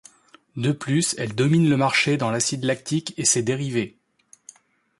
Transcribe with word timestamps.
De 0.55 0.71
plus, 0.71 1.13
elle 1.19 1.35
domine 1.35 1.69
le 1.69 1.77
marché 1.77 2.17
dans 2.17 2.31
l'acide 2.31 2.63
lactique 2.63 3.13
et 3.19 3.23
ses 3.25 3.43
dérivés. 3.43 3.99